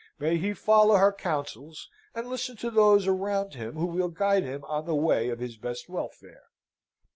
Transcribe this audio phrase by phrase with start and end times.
[0.17, 4.63] May he follow her counsels, and listen to those around him who will guide him
[4.63, 6.45] on the way of his best welfare!